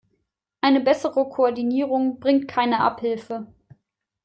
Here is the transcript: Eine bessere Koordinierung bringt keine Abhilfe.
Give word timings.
Eine 0.61 0.79
bessere 0.79 1.29
Koordinierung 1.29 2.19
bringt 2.19 2.47
keine 2.47 2.79
Abhilfe. 2.79 3.45